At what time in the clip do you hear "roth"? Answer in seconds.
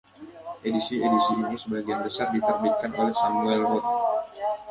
3.69-3.89